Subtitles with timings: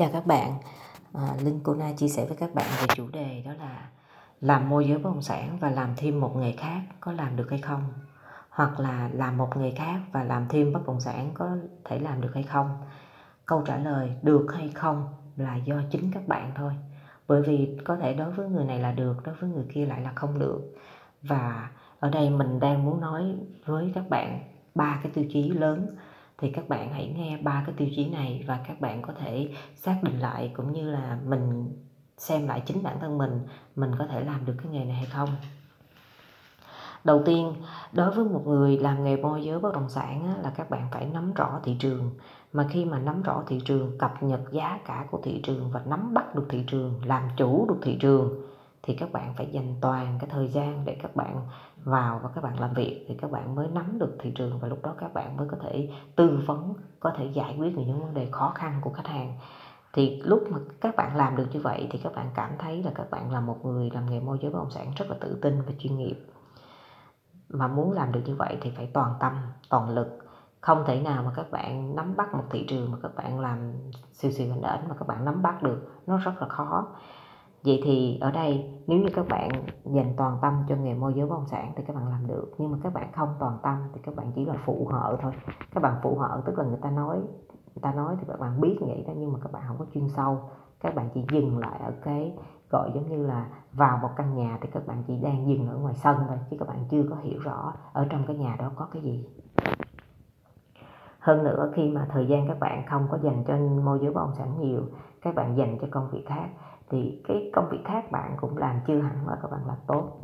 [0.00, 0.54] Chào các bạn,
[1.14, 3.88] à, Linh Kona chia sẻ với các bạn về chủ đề đó là
[4.40, 7.50] làm môi giới bất động sản và làm thêm một nghề khác có làm được
[7.50, 7.84] hay không?
[8.50, 12.20] Hoặc là làm một nghề khác và làm thêm bất động sản có thể làm
[12.20, 12.70] được hay không?
[13.46, 16.72] Câu trả lời được hay không là do chính các bạn thôi.
[17.28, 20.00] Bởi vì có thể đối với người này là được, đối với người kia lại
[20.00, 20.74] là không được.
[21.22, 21.70] Và
[22.00, 23.36] ở đây mình đang muốn nói
[23.66, 24.40] với các bạn
[24.74, 25.96] ba cái tiêu chí lớn
[26.40, 29.48] thì các bạn hãy nghe ba cái tiêu chí này và các bạn có thể
[29.74, 31.72] xác định lại cũng như là mình
[32.18, 33.40] xem lại chính bản thân mình
[33.76, 35.28] mình có thể làm được cái nghề này hay không.
[37.04, 37.54] Đầu tiên
[37.92, 40.88] đối với một người làm nghề môi giới bất động sản á, là các bạn
[40.92, 42.10] phải nắm rõ thị trường.
[42.52, 45.82] Mà khi mà nắm rõ thị trường cập nhật giá cả của thị trường và
[45.86, 48.42] nắm bắt được thị trường làm chủ được thị trường
[48.90, 51.40] thì các bạn phải dành toàn cái thời gian để các bạn
[51.84, 54.68] vào và các bạn làm việc thì các bạn mới nắm được thị trường và
[54.68, 58.02] lúc đó các bạn mới có thể tư vấn có thể giải quyết được những
[58.02, 59.34] vấn đề khó khăn của khách hàng
[59.92, 62.90] thì lúc mà các bạn làm được như vậy thì các bạn cảm thấy là
[62.94, 65.38] các bạn là một người làm nghề môi giới bất động sản rất là tự
[65.42, 66.26] tin và chuyên nghiệp
[67.48, 69.32] mà muốn làm được như vậy thì phải toàn tâm
[69.68, 70.18] toàn lực
[70.60, 73.72] không thể nào mà các bạn nắm bắt một thị trường mà các bạn làm
[74.12, 76.86] siêu siêu hình ảnh mà các bạn nắm bắt được nó rất là khó
[77.64, 79.50] vậy thì ở đây nếu như các bạn
[79.84, 82.54] dành toàn tâm cho nghề môi giới bất động sản thì các bạn làm được
[82.58, 85.32] nhưng mà các bạn không toàn tâm thì các bạn chỉ là phụ hợ thôi
[85.74, 87.16] các bạn phụ hợ tức là người ta nói
[87.74, 89.84] người ta nói thì các bạn biết vậy đó nhưng mà các bạn không có
[89.94, 90.38] chuyên sâu
[90.80, 92.32] các bạn chỉ dừng lại ở cái
[92.70, 95.76] gọi giống như là vào một căn nhà thì các bạn chỉ đang dừng ở
[95.76, 98.70] ngoài sân thôi chứ các bạn chưa có hiểu rõ ở trong cái nhà đó
[98.76, 99.28] có cái gì
[101.18, 104.20] hơn nữa khi mà thời gian các bạn không có dành cho môi giới bất
[104.20, 104.82] động sản nhiều
[105.22, 106.48] các bạn dành cho công việc khác
[106.90, 110.20] thì cái công việc khác bạn cũng làm chưa hẳn là các bạn làm tốt.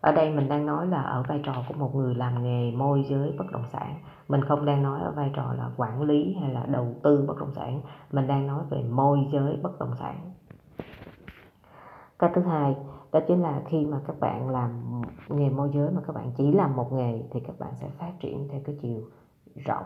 [0.00, 3.04] Ở đây mình đang nói là ở vai trò của một người làm nghề môi
[3.10, 3.94] giới bất động sản.
[4.28, 7.38] Mình không đang nói ở vai trò là quản lý hay là đầu tư bất
[7.38, 7.80] động sản.
[8.12, 10.32] Mình đang nói về môi giới bất động sản.
[12.18, 12.76] Cái thứ hai,
[13.12, 16.52] đó chính là khi mà các bạn làm nghề môi giới mà các bạn chỉ
[16.52, 19.00] làm một nghề thì các bạn sẽ phát triển theo cái chiều
[19.66, 19.84] rộng.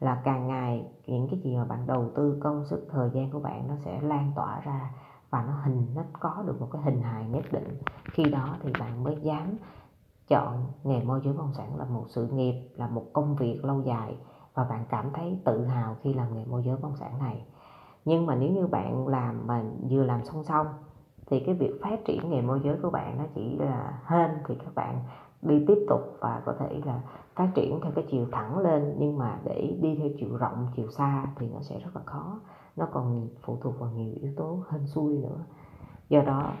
[0.00, 3.40] Là càng ngày, những cái gì mà bạn đầu tư công sức, thời gian của
[3.40, 4.90] bạn nó sẽ lan tỏa ra
[5.32, 7.78] và nó hình, nó có được một cái hình hài nhất định.
[8.04, 9.56] Khi đó thì bạn mới dám
[10.28, 13.64] chọn nghề môi giới bất động sản là một sự nghiệp, là một công việc
[13.64, 14.16] lâu dài.
[14.54, 17.46] Và bạn cảm thấy tự hào khi làm nghề môi giới bất động sản này.
[18.04, 20.66] Nhưng mà nếu như bạn làm mà vừa làm song song,
[21.26, 24.54] thì cái việc phát triển nghề môi giới của bạn nó chỉ là hên thì
[24.54, 25.00] các bạn
[25.42, 27.00] đi tiếp tục và có thể là
[27.34, 28.96] phát triển theo cái chiều thẳng lên.
[28.98, 32.40] Nhưng mà để đi theo chiều rộng, chiều xa thì nó sẽ rất là khó
[32.76, 35.44] nó còn phụ thuộc vào nhiều yếu tố hên xui nữa.
[36.08, 36.52] Do đó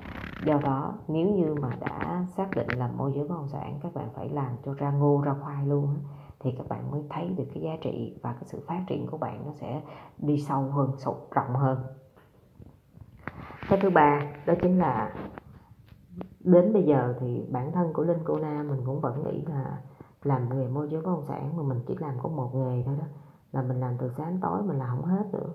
[0.46, 3.94] do đó, nếu như mà đã xác định làm môi giới bất động sản, các
[3.94, 5.96] bạn phải làm cho ra ngô, ra khoai luôn
[6.40, 9.18] thì các bạn mới thấy được cái giá trị và cái sự phát triển của
[9.18, 9.82] bạn nó sẽ
[10.18, 11.78] đi sâu hơn sâu rộng hơn.
[13.68, 15.14] Cái thứ ba, đó chính là
[16.40, 19.82] đến bây giờ thì bản thân của linh cô na mình cũng vẫn nghĩ là
[20.22, 22.96] làm nghề môi giới bất động sản mà mình chỉ làm có một nghề thôi
[22.98, 23.04] đó,
[23.52, 25.52] là mình làm từ sáng tối mình làm không hết nữa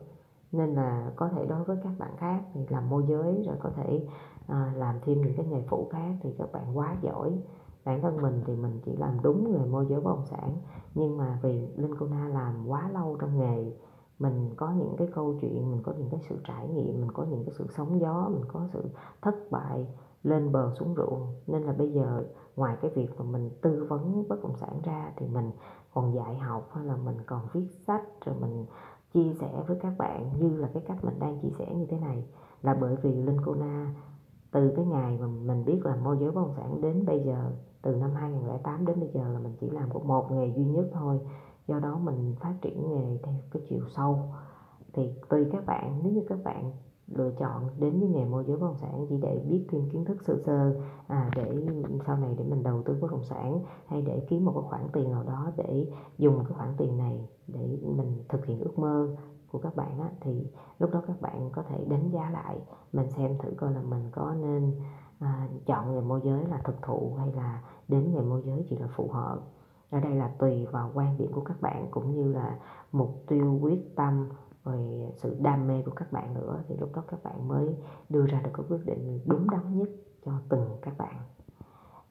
[0.51, 3.69] nên là có thể đối với các bạn khác thì làm môi giới rồi có
[3.75, 4.07] thể
[4.47, 7.41] à, làm thêm những cái nghề phụ khác thì các bạn quá giỏi.
[7.85, 10.57] Bản thân mình thì mình chỉ làm đúng nghề môi giới bất động sản.
[10.95, 13.73] Nhưng mà vì linh cô na làm quá lâu trong nghề
[14.19, 17.23] mình có những cái câu chuyện mình có những cái sự trải nghiệm mình có
[17.23, 18.83] những cái sự sóng gió mình có sự
[19.21, 19.87] thất bại
[20.23, 21.27] lên bờ xuống ruộng.
[21.47, 22.23] Nên là bây giờ
[22.55, 25.51] ngoài cái việc mà mình tư vấn bất động sản ra thì mình
[25.93, 28.65] còn dạy học hay là mình còn viết sách rồi mình
[29.13, 31.99] chia sẻ với các bạn như là cái cách mình đang chia sẻ như thế
[31.99, 32.25] này.
[32.61, 33.93] Là bởi vì Linh Cô Na
[34.51, 37.51] từ cái ngày mà mình biết là môi giới bất động sản đến bây giờ,
[37.81, 40.89] từ năm 2008 đến bây giờ là mình chỉ làm có một nghề duy nhất
[40.93, 41.19] thôi.
[41.67, 44.19] Do đó mình phát triển nghề theo cái chiều sâu.
[44.93, 46.71] Thì tùy các bạn, nếu như các bạn
[47.07, 50.05] lựa chọn đến với nghề môi giới bất động sản chỉ để biết thêm kiến
[50.05, 50.75] thức sơ sơ
[51.07, 51.67] à, để
[52.05, 54.87] sau này để mình đầu tư bất động sản hay để kiếm một cái khoản
[54.93, 59.15] tiền nào đó để dùng cái khoản tiền này để mình thực hiện ước mơ
[59.51, 60.47] của các bạn á, thì
[60.79, 62.59] lúc đó các bạn có thể đánh giá lại
[62.93, 64.71] mình xem thử coi là mình có nên
[65.19, 68.77] à, chọn nghề môi giới là thực thụ hay là đến nghề môi giới chỉ
[68.77, 69.39] là phù hợp.
[69.89, 72.59] Ở đây là tùy vào quan điểm của các bạn cũng như là
[72.91, 74.29] mục tiêu quyết tâm
[74.63, 77.75] rồi sự đam mê của các bạn nữa thì lúc đó các bạn mới
[78.09, 79.89] đưa ra được cái quyết định đúng đắn nhất
[80.25, 81.15] cho từng các bạn.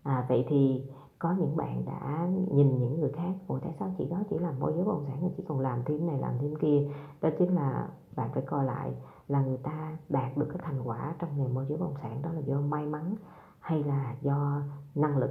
[0.03, 4.05] À, vậy thì có những bạn đã nhìn những người khác ủa tại sao chị
[4.11, 6.39] đó chỉ làm môi giới bất động sản thì chỉ còn làm thêm này làm
[6.41, 6.91] thêm kia?
[7.21, 8.93] Đó chính là bạn phải coi lại
[9.29, 12.23] là người ta đạt được cái thành quả trong nghề môi giới bất động sản
[12.23, 13.15] đó là do may mắn
[13.61, 14.63] hay là do
[14.95, 15.31] năng lực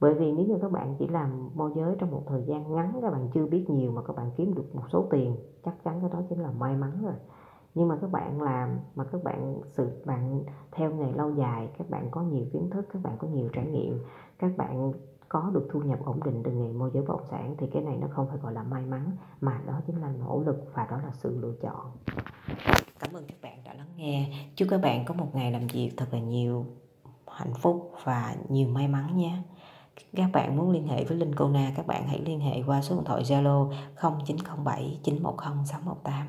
[0.00, 2.98] bởi vì nếu như các bạn chỉ làm môi giới trong một thời gian ngắn
[3.02, 6.00] các bạn chưa biết nhiều mà các bạn kiếm được một số tiền chắc chắn
[6.00, 7.14] cái đó chính là may mắn rồi
[7.74, 11.90] nhưng mà các bạn làm mà các bạn sự bạn theo nghề lâu dài các
[11.90, 13.98] bạn có nhiều kiến thức các bạn có nhiều trải nghiệm
[14.38, 14.92] các bạn
[15.28, 17.82] có được thu nhập ổn định từ nghề môi giới bất động sản thì cái
[17.82, 19.10] này nó không phải gọi là may mắn
[19.40, 21.86] mà đó chính là nỗ lực và đó là sự lựa chọn
[22.98, 25.90] cảm ơn các bạn đã lắng nghe chúc các bạn có một ngày làm việc
[25.96, 26.66] thật là nhiều
[27.30, 29.42] hạnh phúc và nhiều may mắn nhé
[30.16, 32.82] các bạn muốn liên hệ với Linh Cô Na, các bạn hãy liên hệ qua
[32.82, 36.26] số điện thoại Zalo 0907 910 618